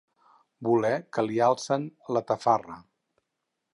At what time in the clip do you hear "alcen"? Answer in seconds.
1.49-1.85